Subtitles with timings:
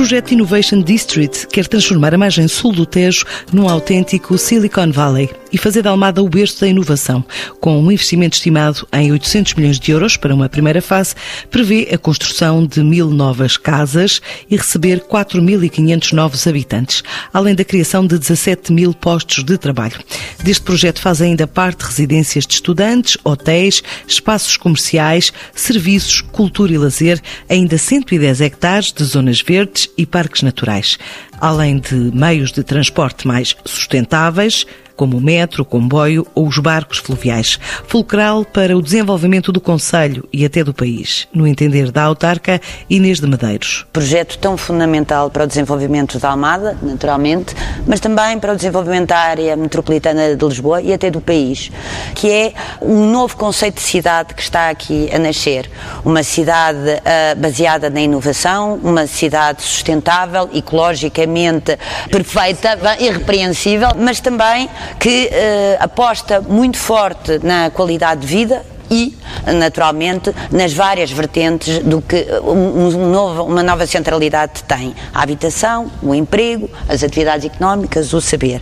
[0.00, 5.58] projeto Innovation District quer transformar a margem sul do Tejo num autêntico Silicon Valley e
[5.58, 7.22] fazer de Almada o berço da inovação.
[7.60, 11.14] Com um investimento estimado em 800 milhões de euros para uma primeira fase,
[11.50, 18.06] prevê a construção de mil novas casas e receber 4.500 novos habitantes, além da criação
[18.06, 19.98] de 17 mil postos de trabalho.
[20.42, 27.20] Deste projeto faz ainda parte residências de estudantes, hotéis, espaços comerciais, serviços, cultura e lazer,
[27.48, 30.98] ainda 110 hectares de zonas verdes e parques naturais,
[31.40, 34.66] além de meios de transporte mais sustentáveis,
[35.00, 37.58] como o metro, o comboio ou os barcos fluviais.
[37.86, 42.60] Fulcral para o desenvolvimento do Conselho e até do país, no entender da autarca
[42.90, 43.86] Inês de Medeiros.
[43.94, 47.54] Projeto tão fundamental para o desenvolvimento da Almada, naturalmente,
[47.86, 51.72] mas também para o desenvolvimento da área metropolitana de Lisboa e até do país,
[52.14, 55.70] que é um novo conceito de cidade que está aqui a nascer.
[56.04, 61.78] Uma cidade uh, baseada na inovação, uma cidade sustentável, ecologicamente
[62.10, 70.34] perfeita, irrepreensível, mas também que uh, aposta muito forte na qualidade de vida e, naturalmente,
[70.50, 74.94] nas várias vertentes do que um, um novo, uma nova centralidade tem.
[75.14, 78.60] A habitação, o emprego, as atividades económicas, o saber.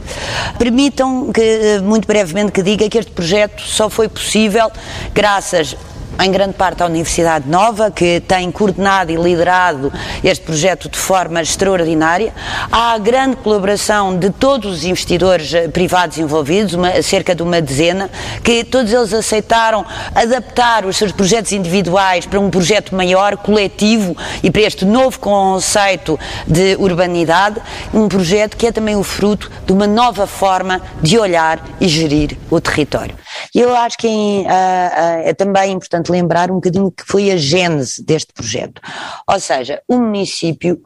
[0.59, 4.71] Permitam que, eh, muito brevemente, que diga que este projeto só foi possível
[5.15, 5.75] graças
[6.21, 9.93] em grande parte à Universidade Nova, que tem coordenado e liderado
[10.25, 12.35] este projeto de forma extraordinária.
[12.73, 17.61] Há a grande colaboração de todos os investidores eh, privados envolvidos, uma, cerca de uma
[17.61, 18.11] dezena,
[18.43, 19.85] que todos eles aceitaram
[20.15, 26.19] adaptar os seus projetos individuais para um projeto maior, coletivo e para este novo conceito
[26.47, 27.61] de urbanidade,
[27.95, 32.37] um projeto que é também o fruto de uma nova forma de olhar e gerir
[32.51, 33.15] o território.
[33.55, 38.05] E eu acho que é, é também importante lembrar um bocadinho que foi a gênese
[38.05, 38.81] deste projeto.
[39.29, 40.81] Ou seja, o município,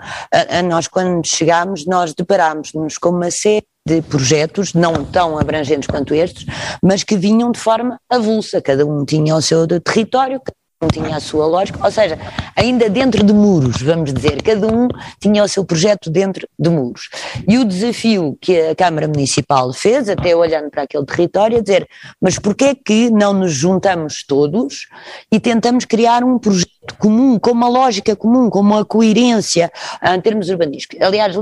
[0.69, 6.47] nós quando chegámos, nós deparámos-nos com uma série de projetos, não tão abrangentes quanto estes,
[6.83, 10.41] mas que vinham de forma avulsa, cada um tinha o seu território,
[10.83, 12.19] não tinha a sua lógica, ou seja,
[12.57, 14.89] ainda dentro de muros, vamos dizer, cada um
[15.21, 17.09] tinha o seu projeto dentro de muros.
[17.47, 21.89] E o desafio que a Câmara Municipal fez, até olhando para aquele território, é dizer,
[22.21, 24.89] mas porquê é que não nos juntamos todos
[25.31, 29.71] e tentamos criar um projeto comum, com uma lógica comum, com uma coerência
[30.03, 31.01] em termos urbanísticos.
[31.01, 31.37] Aliás,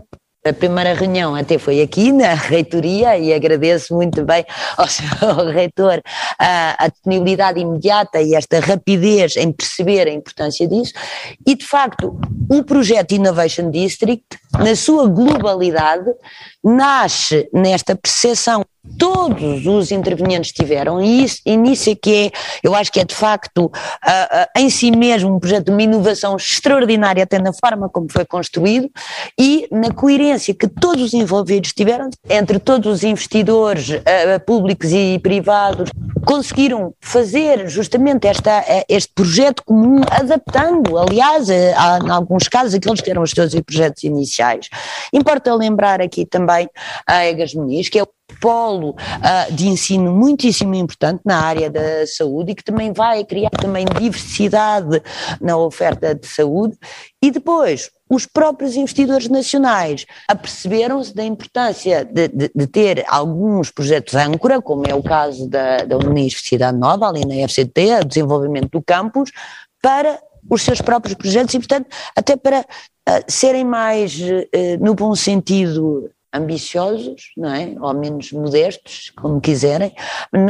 [0.45, 4.45] a primeira reunião até foi aqui na reitoria e agradeço muito bem
[4.77, 6.01] ao reitor
[6.39, 10.95] a, a, disponibilidade imediata e esta rapidez em perceber a importância disso.
[11.47, 12.19] E de facto,
[12.50, 14.25] o projeto Innovation District,
[14.59, 16.11] na sua globalidade,
[16.65, 18.65] nasce nesta percepção
[18.99, 22.31] todos os intervenientes tiveram e, isso, e nisso é que é,
[22.63, 25.83] eu acho que é de facto uh, uh, em si mesmo um projeto de uma
[25.83, 28.91] inovação extraordinária até na forma como foi construído
[29.39, 34.01] e na coerência que todos os envolvidos tiveram entre todos os investidores uh,
[34.47, 35.91] públicos e privados
[36.25, 41.75] conseguiram fazer justamente esta, este projeto comum adaptando, aliás, em
[42.11, 44.69] alguns casos aqueles que eram os seus projetos iniciais.
[45.12, 46.69] Importa lembrar aqui também
[47.07, 48.05] a Egas Muniz, que é
[48.41, 53.51] polo uh, de ensino muitíssimo importante na área da saúde e que também vai criar
[53.51, 55.03] também diversidade
[55.41, 56.77] na oferta de saúde.
[57.23, 64.15] E depois os próprios investidores nacionais aperceberam-se da importância de, de, de, ter alguns projetos
[64.15, 68.83] âncora, como é o caso da, da Universidade Nova, ali na FCT, o desenvolvimento do
[68.83, 69.31] campus,
[69.81, 70.19] para
[70.49, 71.87] os seus próprios projetos e, portanto,
[72.17, 77.75] até para uh, serem mais, uh, no bom sentido, ambiciosos, não é?
[77.81, 79.93] Ou menos modestos, como quiserem,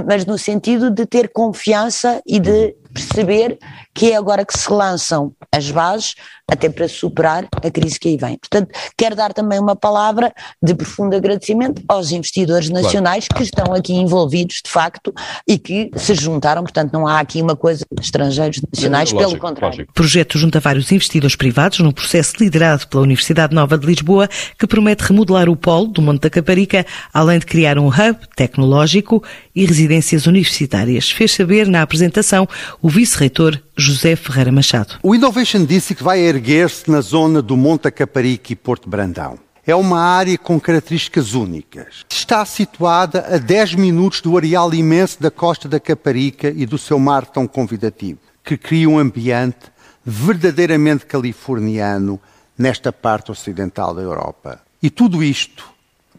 [0.07, 3.59] mas no sentido de ter confiança e de perceber
[3.95, 6.15] que é agora que se lançam as bases
[6.51, 8.37] até para superar a crise que aí vem.
[8.37, 13.39] Portanto, quero dar também uma palavra de profundo agradecimento aos investidores nacionais claro.
[13.39, 15.15] que estão aqui envolvidos de facto
[15.47, 19.41] e que se juntaram, portanto não há aqui uma coisa de estrangeiros nacionais, lógico, pelo
[19.41, 19.77] contrário.
[19.77, 19.91] Lógico.
[19.93, 24.29] O projeto junta vários investidores privados num processo liderado pela Universidade Nova de Lisboa
[24.59, 29.23] que promete remodelar o polo do Monte da Caparica, além de criar um hub tecnológico
[29.55, 31.11] e residências universitárias.
[31.11, 32.49] Fez saber na apresentação
[32.83, 34.99] o vice-reitor José Ferreira Machado.
[35.03, 39.39] O Innovation disse que vai erguer-se na zona do Monte Caparica e Porto Brandão.
[39.67, 42.05] É uma área com características únicas.
[42.09, 46.99] Está situada a 10 minutos do areal imenso da costa da Caparica e do seu
[46.99, 49.71] mar tão convidativo, que cria um ambiente
[50.05, 52.19] verdadeiramente californiano
[52.57, 54.61] nesta parte ocidental da Europa.
[54.83, 55.69] E tudo isto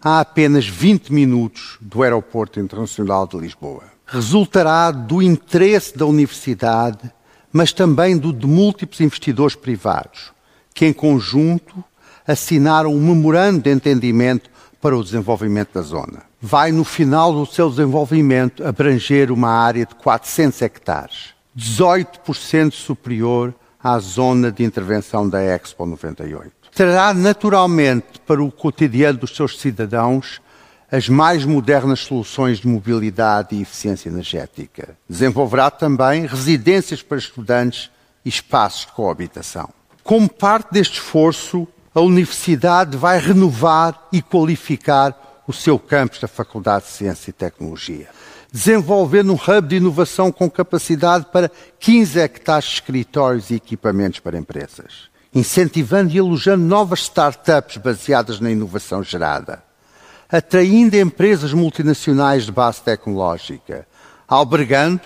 [0.04, 3.91] a apenas 20 minutos do Aeroporto Internacional de Lisboa.
[4.14, 7.10] Resultará do interesse da Universidade,
[7.50, 10.34] mas também do de múltiplos investidores privados,
[10.74, 11.82] que em conjunto
[12.28, 14.50] assinaram um memorando de entendimento
[14.82, 16.24] para o desenvolvimento da zona.
[16.42, 23.98] Vai, no final do seu desenvolvimento, abranger uma área de 400 hectares, 18% superior à
[23.98, 26.52] zona de intervenção da Expo 98.
[26.76, 30.42] Trará naturalmente para o cotidiano dos seus cidadãos
[30.92, 34.98] as mais modernas soluções de mobilidade e eficiência energética.
[35.08, 37.90] Desenvolverá também residências para estudantes
[38.26, 39.70] e espaços de coabitação.
[40.04, 41.66] Como parte deste esforço,
[41.96, 48.10] a Universidade vai renovar e qualificar o seu campus da Faculdade de Ciência e Tecnologia,
[48.52, 51.50] desenvolvendo um hub de inovação com capacidade para
[51.80, 58.52] 15 hectares de escritórios e equipamentos para empresas, incentivando e elogiando novas startups baseadas na
[58.52, 59.71] inovação gerada
[60.32, 63.86] atraindo empresas multinacionais de base tecnológica,
[64.28, 65.02] albergando,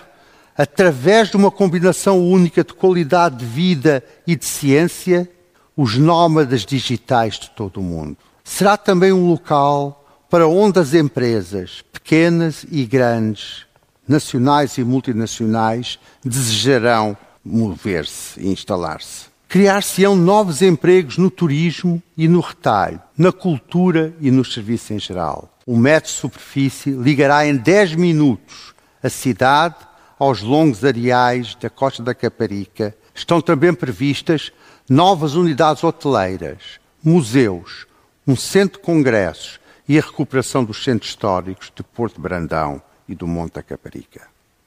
[0.56, 5.28] através de uma combinação única de qualidade de vida e de ciência,
[5.76, 8.16] os nómadas digitais de todo o mundo.
[8.42, 13.66] Será também um local para onde as empresas, pequenas e grandes,
[14.08, 19.26] nacionais e multinacionais, desejarão mover-se e instalar-se.
[19.48, 25.56] Criar-se-ão novos empregos no turismo e no retalho, na cultura e nos serviços em geral.
[25.64, 29.76] O metro de superfície ligará em 10 minutos a cidade
[30.18, 32.96] aos longos areais da costa da Caparica.
[33.14, 34.52] Estão também previstas
[34.90, 37.86] novas unidades hoteleiras, museus,
[38.26, 43.28] um centro de congressos e a recuperação dos centros históricos de Porto Brandão e do
[43.28, 44.22] Monte da Caparica.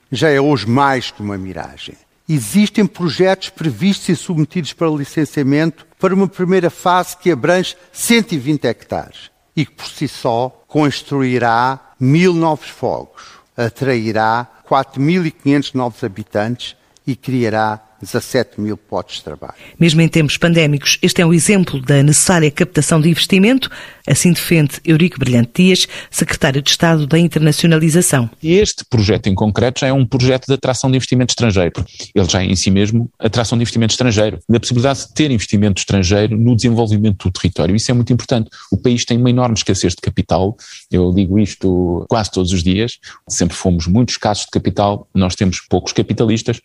[0.09, 1.95] Já é hoje mais que uma miragem
[2.29, 9.31] existem projetos previstos e submetidos para licenciamento para uma primeira fase que abrange 120 hectares
[9.55, 13.23] e que por si só construirá mil novos fogos,
[13.57, 19.55] atrairá 4.500 novos habitantes e criará 17 mil postos de trabalho.
[19.79, 23.69] Mesmo em tempos pandémicos, este é um exemplo da necessária captação de investimento,
[24.07, 28.29] assim defende Eurico Brilhante Dias, secretário de Estado da Internacionalização.
[28.43, 31.85] Este projeto em concreto já é um projeto de atração de investimento estrangeiro.
[32.13, 35.79] Ele já é em si mesmo atração de investimento estrangeiro, da possibilidade de ter investimento
[35.79, 37.75] estrangeiro no desenvolvimento do território.
[37.75, 38.49] Isso é muito importante.
[38.71, 40.55] O país tem uma enorme escassez de capital,
[40.91, 45.61] eu digo isto quase todos os dias, sempre fomos muito escassos de capital, nós temos
[45.61, 46.59] poucos capitalistas,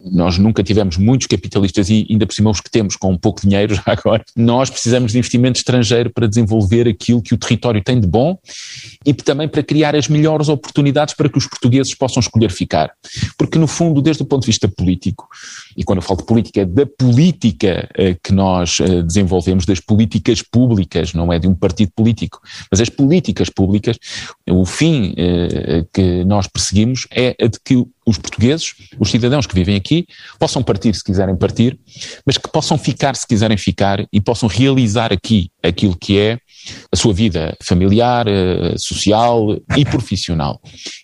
[0.00, 3.74] nós nunca tivemos muitos capitalistas e ainda por cima os que temos com pouco dinheiro
[3.76, 8.06] já agora, nós precisamos de investimento estrangeiro para desenvolver aquilo que o território tem de
[8.06, 8.38] bom
[9.04, 12.92] e também para criar as melhores oportunidades para que os portugueses possam escolher ficar.
[13.36, 15.28] Porque no fundo, desde o ponto de vista político,
[15.76, 19.80] e quando eu falo de política, é da política eh, que nós eh, desenvolvemos, das
[19.80, 22.40] políticas públicas, não é de um partido político,
[22.70, 23.96] mas as políticas públicas,
[24.48, 29.54] o fim eh, que nós perseguimos é a de que os portugueses, os cidadãos que
[29.54, 30.06] vivem aqui,
[30.38, 31.78] possam partir se quiserem partir,
[32.26, 36.38] mas que possam ficar se quiserem ficar e possam realizar aqui aquilo que é
[36.92, 40.60] a sua vida familiar, eh, social e profissional.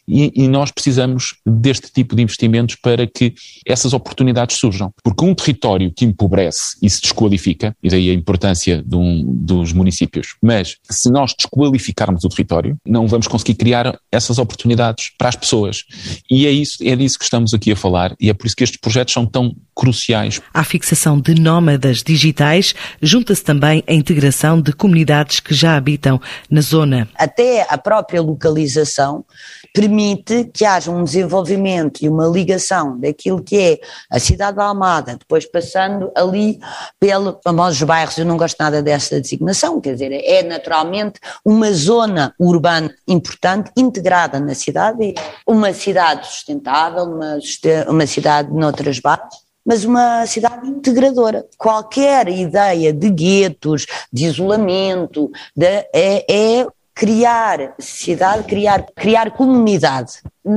[0.06, 3.34] E, e, nós precisamos deste tipo de investimentos para que
[3.66, 4.92] essas oportunidades surjam.
[5.02, 10.36] Porque um território que empobrece e se desqualifica, e daí a importância um, dos municípios,
[10.42, 15.84] mas se nós desqualificarmos o território, não vamos conseguir criar essas oportunidades para as pessoas.
[16.30, 18.64] E é, isso, é disso que estamos aqui a falar, e é por isso que
[18.64, 20.40] estes projetos são tão cruciais.
[20.52, 26.60] À fixação de nómadas digitais, junta-se também a integração de comunidades que já habitam na
[26.60, 27.08] zona.
[27.16, 29.24] Até a própria localização
[29.76, 33.78] permite que haja um desenvolvimento e uma ligação daquilo que é
[34.10, 36.58] a cidade da Almada, depois passando ali
[36.98, 42.34] pelos famosos bairros, eu não gosto nada dessa designação, quer dizer, é naturalmente uma zona
[42.40, 45.14] urbana importante, integrada na cidade,
[45.46, 47.38] uma cidade sustentável, uma,
[47.86, 51.44] uma cidade noutras bases, mas uma cidade integradora.
[51.58, 56.24] Qualquer ideia de guetos, de isolamento, de, é,
[56.62, 56.66] é
[56.96, 60.14] criar cidade, criar, criar comunidade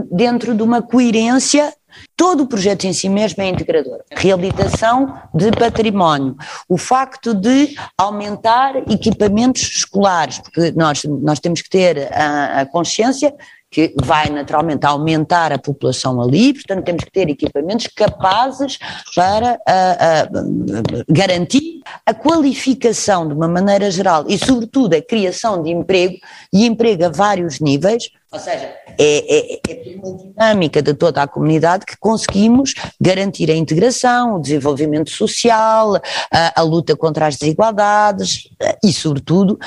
[0.09, 1.73] dentro de uma coerência.
[2.15, 3.99] Todo o projeto em si mesmo é integrador.
[4.09, 6.37] Reabilitação de património,
[6.69, 13.35] o facto de aumentar equipamentos escolares, porque nós, nós temos que ter a, a consciência
[13.71, 18.79] que vai naturalmente aumentar a população ali, portanto temos que ter equipamentos capazes
[19.15, 25.69] para uh, uh, garantir a qualificação de uma maneira geral e sobretudo a criação de
[25.69, 26.15] emprego
[26.51, 31.27] e emprego a vários níveis, ou seja, é, é, é uma dinâmica de toda a
[31.27, 35.95] comunidade que conseguimos garantir a integração, o desenvolvimento social,
[36.31, 38.47] a, a luta contra as desigualdades
[38.83, 39.57] e, sobretudo,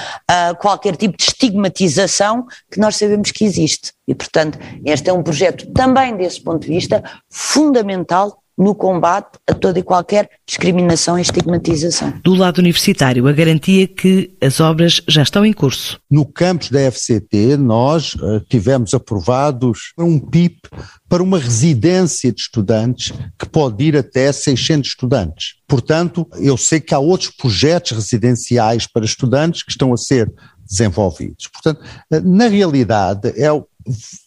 [0.60, 3.92] qualquer tipo de estigmatização que nós sabemos que existe.
[4.06, 9.54] E, portanto, este é um projeto também desse ponto de vista fundamental no combate a
[9.54, 12.14] toda e qualquer discriminação e estigmatização.
[12.22, 16.00] Do lado universitário, a garantia que as obras já estão em curso.
[16.10, 20.68] No campus da FCT, nós uh, tivemos aprovados um PIP
[21.08, 25.54] para uma residência de estudantes que pode ir até 600 estudantes.
[25.66, 30.32] Portanto, eu sei que há outros projetos residenciais para estudantes que estão a ser
[30.64, 31.48] desenvolvidos.
[31.48, 33.48] Portanto, eh, na realidade, é,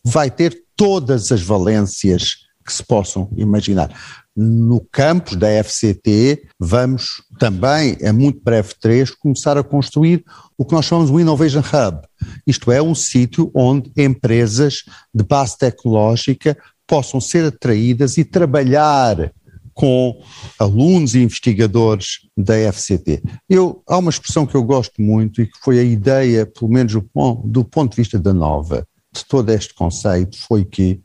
[0.04, 3.90] vai ter todas as valências que se possam imaginar.
[4.36, 10.26] No campus da FCT, vamos também, a muito breve trecho, começar a construir
[10.58, 12.02] o que nós chamamos de Innovation Hub.
[12.46, 19.32] Isto é, um sítio onde empresas de base tecnológica possam ser atraídas e trabalhar
[19.74, 20.22] com
[20.58, 23.22] alunos e investigadores da FCT.
[23.50, 26.94] Eu, há uma expressão que eu gosto muito e que foi a ideia, pelo menos
[26.94, 31.02] do ponto de vista da Nova, de todo este conceito, foi que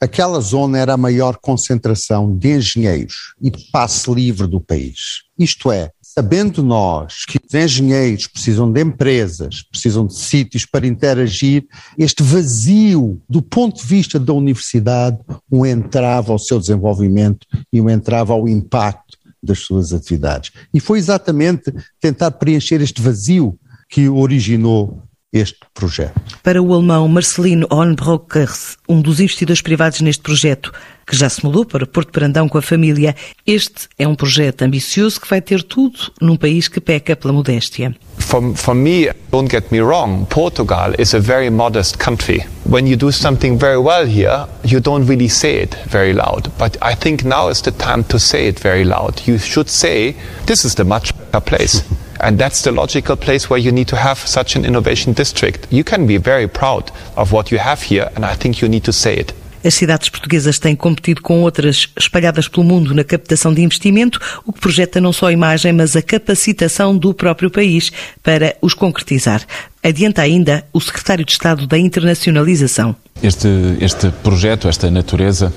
[0.00, 5.22] aquela zona era a maior concentração de engenheiros e de passe livre do país.
[5.38, 11.64] Isto é, sabendo nós que os engenheiros precisam de empresas, precisam de sítios para interagir,
[11.96, 15.18] este vazio do ponto de vista da universidade
[15.50, 20.50] um entrava ao seu desenvolvimento e um entrava ao impacto das suas atividades.
[20.74, 26.20] E foi exatamente tentar preencher este vazio que originou este projeto.
[26.42, 30.72] Para o alemão Marcelino Hornbrockers, um dos investidores privados neste projeto,
[31.06, 33.14] que já se mudou para Porto Brandão com a família,
[33.46, 37.94] este é um projeto ambicioso que vai ter tudo num país que peca pela modéstia.
[38.18, 42.44] For, for me, don't get me wrong, Portugal is a very modest country.
[42.64, 46.50] When you do something very well here, you don't really say it very loud.
[46.58, 49.26] But I think now is the time to say it very loud.
[49.26, 50.14] You should say,
[50.46, 51.82] this is the much better place.
[52.20, 55.66] And that's the logical place where you need to have such an innovation district.
[55.70, 58.84] You can be very proud of what you have here, and I think you need
[58.84, 59.32] to say it.
[59.68, 64.50] As cidades portuguesas têm competido com outras espalhadas pelo mundo na captação de investimento, o
[64.50, 69.42] que projeta não só a imagem, mas a capacitação do próprio país para os concretizar.
[69.82, 72.96] Adianta ainda o secretário de Estado da Internacionalização.
[73.22, 73.48] Este,
[73.80, 75.52] este projeto, esta natureza,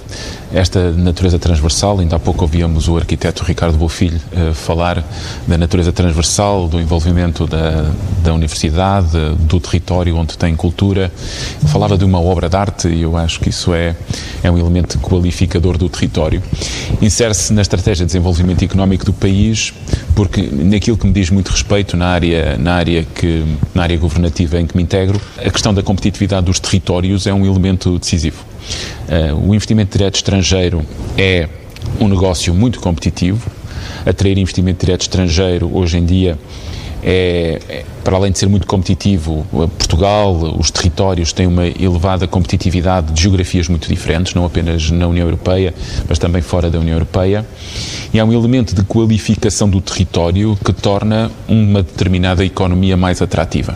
[0.51, 5.03] esta natureza transversal, ainda há pouco ouvíamos o arquiteto Ricardo Bofilho uh, falar
[5.47, 7.91] da natureza transversal, do envolvimento da,
[8.23, 11.11] da universidade, do território onde tem cultura.
[11.67, 13.95] Falava de uma obra de arte e eu acho que isso é,
[14.43, 16.41] é um elemento qualificador do território.
[17.01, 19.73] Insere-se na estratégia de desenvolvimento económico do país,
[20.15, 23.43] porque naquilo que me diz muito respeito na área, na área, que,
[23.73, 27.45] na área governativa em que me integro, a questão da competitividade dos territórios é um
[27.45, 28.43] elemento decisivo.
[29.07, 30.85] Uh, o investimento direto estrangeiro
[31.17, 31.49] é
[31.99, 33.49] um negócio muito competitivo.
[34.05, 36.37] Atrair investimento direto estrangeiro hoje em dia
[37.03, 39.45] é, é, para além de ser muito competitivo,
[39.77, 45.25] Portugal, os territórios têm uma elevada competitividade de geografias muito diferentes, não apenas na União
[45.25, 45.73] Europeia,
[46.07, 47.45] mas também fora da União Europeia.
[48.13, 53.75] E há um elemento de qualificação do território que torna uma determinada economia mais atrativa.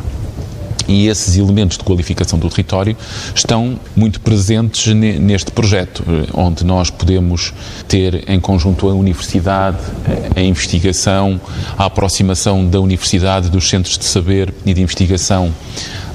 [0.87, 2.95] E esses elementos de qualificação do território
[3.33, 7.53] estão muito presentes neste projeto, eh, onde nós podemos
[7.87, 9.77] ter em conjunto a universidade,
[10.35, 11.39] a investigação,
[11.77, 15.51] a aproximação da universidade dos centros de saber e de investigação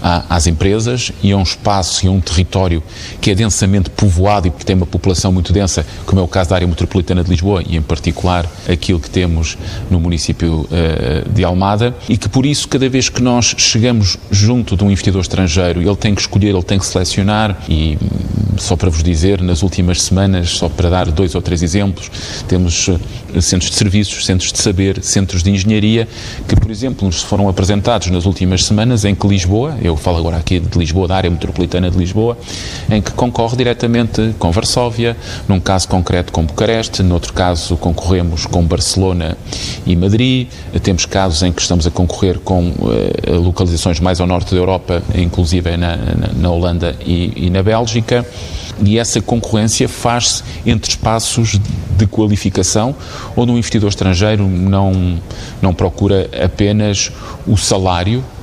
[0.02, 2.82] às empresas e a um espaço e a um território
[3.20, 6.50] que é densamente povoado e que tem uma população muito densa, como é o caso
[6.50, 9.56] da área metropolitana de Lisboa e, em particular, aquilo que temos
[9.90, 14.76] no município uh, de Almada, e que por isso, cada vez que nós chegamos junto
[14.76, 18.76] de um investidor estrangeiro, ele tem que escolher, ele tem que selecionar, e hum, só
[18.76, 22.10] para vos dizer, nas últimas semanas, só para dar dois ou três exemplos,
[22.48, 23.00] temos uh,
[23.40, 26.08] centros de serviços, centros de saber, centros de engenharia,
[26.46, 30.36] que, por exemplo, nos foram apresentados nas últimas semanas em que Lisboa, eu falo agora
[30.36, 32.38] aqui de Lisboa, da área metropolitana de Lisboa,
[32.88, 35.16] em que concorre diretamente com Varsóvia,
[35.48, 39.36] num caso concreto com Bucareste, noutro caso concorremos com Barcelona
[39.84, 40.48] e Madrid,
[40.82, 45.02] temos casos em que estamos a concorrer com uh, localizações mais ao norte da Europa,
[45.14, 48.24] inclusive na, na, na Holanda e, e na Bélgica.
[48.82, 51.60] E essa concorrência faz-se entre espaços
[51.96, 52.94] de qualificação,
[53.36, 55.18] onde um investidor estrangeiro não,
[55.60, 57.12] não procura apenas
[57.46, 58.39] o salário eh,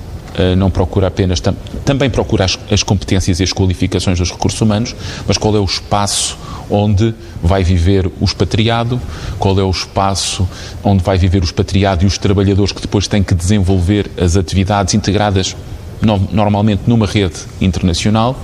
[0.56, 4.96] não procura apenas, tam, também procura as, as competências e as qualificações dos recursos humanos,
[5.28, 6.38] mas qual é o espaço
[6.70, 9.00] onde vai viver o expatriado,
[9.40, 10.48] qual é o espaço
[10.84, 14.94] onde vai viver o expatriado e os trabalhadores que depois têm que desenvolver as atividades
[14.94, 15.56] integradas
[16.02, 18.40] no, normalmente numa rede internacional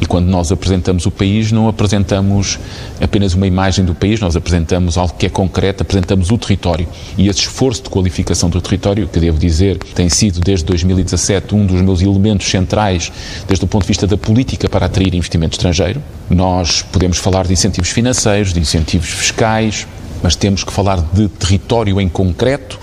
[0.00, 2.58] E quando nós apresentamos o país, não apresentamos
[3.00, 6.86] apenas uma imagem do país, nós apresentamos algo que é concreto, apresentamos o território.
[7.16, 11.66] E esse esforço de qualificação do território, que devo dizer, tem sido desde 2017 um
[11.66, 13.10] dos meus elementos centrais,
[13.46, 16.00] desde o ponto de vista da política para atrair investimento estrangeiro.
[16.30, 19.86] Nós podemos falar de incentivos financeiros, de incentivos fiscais,
[20.22, 22.78] mas temos que falar de território em concreto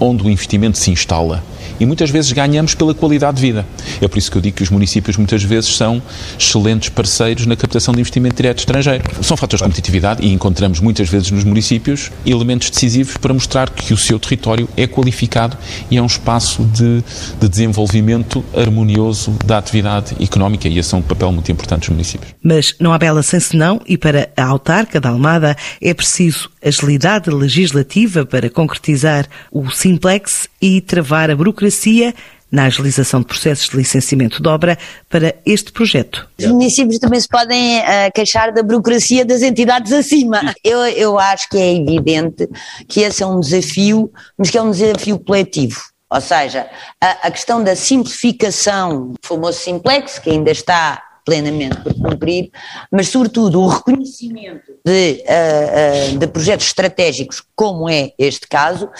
[0.00, 1.42] onde o investimento se instala
[1.78, 3.66] e muitas vezes ganhamos pela qualidade de vida.
[4.00, 6.02] É por isso que eu digo que os municípios muitas vezes são
[6.38, 9.04] excelentes parceiros na captação de investimento direto estrangeiro.
[9.22, 13.92] São fatores de competitividade e encontramos muitas vezes nos municípios elementos decisivos para mostrar que
[13.92, 15.56] o seu território é qualificado
[15.90, 17.02] e é um espaço de,
[17.40, 22.34] de desenvolvimento harmonioso da atividade económica e esse é um papel muito importante dos municípios.
[22.42, 27.30] Mas não há bela sem senão e para a autarca da Almada é preciso agilidade
[27.30, 32.14] legislativa para concretizar o simplex e travar a burocracia
[32.50, 34.78] na agilização de processos de licenciamento de obra
[35.10, 36.26] para este projeto.
[36.38, 40.54] Os municípios também se podem uh, queixar da burocracia das entidades acima.
[40.64, 42.48] Eu, eu acho que é evidente
[42.88, 45.82] que esse é um desafio, mas que é um desafio coletivo.
[46.10, 46.66] Ou seja,
[46.98, 52.50] a, a questão da simplificação, o famoso simplex, que ainda está plenamente por cumprir,
[52.90, 58.90] mas sobretudo o reconhecimento de, uh, uh, de projetos estratégicos, como é este caso,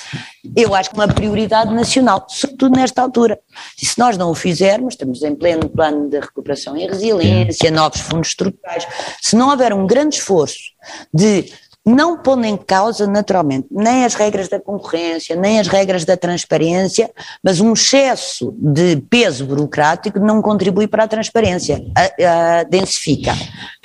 [0.56, 3.38] eu acho que é uma prioridade nacional, sobretudo nesta altura.
[3.80, 8.00] E se nós não o fizermos, estamos em pleno plano de recuperação e resiliência, novos
[8.00, 8.86] fundos estruturais,
[9.20, 10.72] se não houver um grande esforço
[11.12, 11.52] de
[11.84, 17.10] não pondo em causa, naturalmente, nem as regras da concorrência, nem as regras da transparência,
[17.42, 23.32] mas um excesso de peso burocrático não contribui para a transparência, a, a densifica.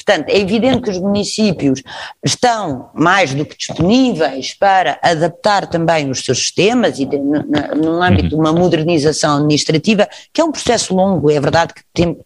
[0.10, 1.84] Portanto, é evidente que os municípios
[2.26, 8.36] estão mais do que disponíveis para adaptar também os seus sistemas e no, âmbito de
[8.36, 11.84] uma modernização administrativa, que é um processo longo, é verdade que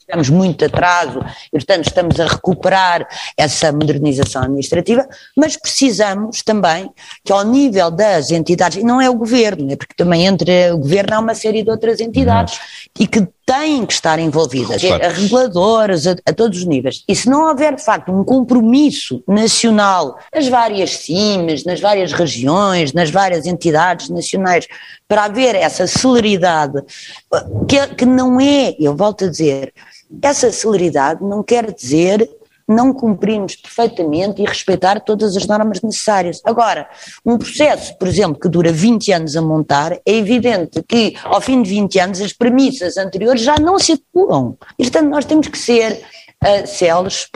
[0.07, 6.89] temos muito atraso e, portanto, estamos a recuperar essa modernização administrativa, mas precisamos também
[7.21, 10.77] que ao nível das entidades, e não é o governo, é porque também entre o
[10.77, 15.03] governo há uma série de outras entidades, e que têm que estar envolvidas, claro.
[15.03, 17.03] a reguladoras, a, a, todos os níveis.
[17.07, 22.93] E se não houver, de facto, um compromisso nacional nas várias CIMES, nas várias regiões,
[22.93, 24.67] nas várias entidades nacionais,
[25.07, 26.81] para haver essa celeridade,
[27.67, 29.73] que, que não é, eu volto a dizer,
[30.21, 32.29] essa celeridade não quer dizer
[32.67, 36.41] não cumprirmos perfeitamente e respeitar todas as normas necessárias.
[36.43, 36.87] Agora,
[37.25, 41.61] um processo, por exemplo, que dura 20 anos a montar, é evidente que ao fim
[41.61, 44.55] de 20 anos as premissas anteriores já não se adequam.
[44.77, 46.01] E, portanto, nós temos que ser
[46.43, 47.27] uh, céleres,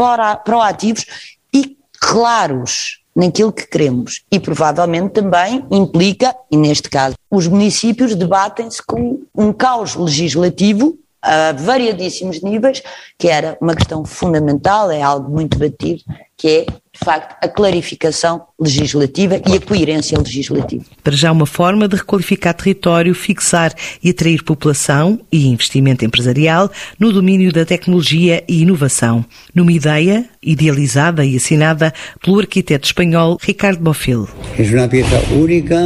[0.44, 1.06] proativos
[1.54, 4.24] e claros naquilo que queremos.
[4.32, 11.52] E provavelmente também implica, e neste caso, os municípios debatem-se com um caos legislativo a
[11.52, 12.82] variadíssimos níveis,
[13.18, 16.04] que era uma questão fundamental, é algo muito batido,
[16.38, 20.84] que é, de facto, a clarificação legislativa e a coerência legislativa.
[21.04, 23.74] Para já uma forma de requalificar território, fixar
[24.04, 26.70] e atrair população e investimento empresarial
[27.00, 33.82] no domínio da tecnologia e inovação, numa ideia idealizada e assinada pelo arquiteto espanhol Ricardo
[33.82, 34.28] Bofill.
[34.60, 35.80] É uma peça única,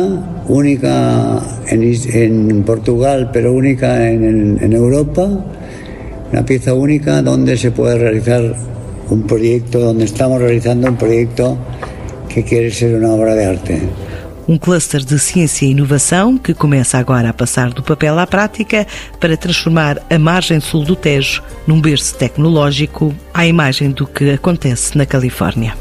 [0.50, 5.46] única em, Portugal, mas única em Europa,
[6.34, 8.71] uma peça única onde se pode realizar
[9.12, 11.58] un proyecto donde estamos realizando un proyecto
[12.30, 13.82] que quiere ser una obra de arte.
[14.48, 18.88] Um cluster de ciência e inovação que começa agora a passar do papel à prática
[19.20, 24.98] para transformar a margem sul do Tejo num berço tecnológico à imagem do que acontece
[24.98, 25.76] na Califórnia.